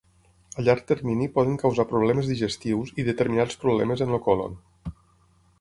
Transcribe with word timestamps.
A 0.61 0.63
llarg 0.67 0.87
termini 0.91 1.27
poden 1.35 1.59
causar 1.65 1.85
problemes 1.93 2.31
digestius 2.31 2.97
i 3.03 3.07
determinats 3.11 3.63
problemes 3.67 4.05
en 4.07 4.17
el 4.19 4.27
còlon. 4.31 4.61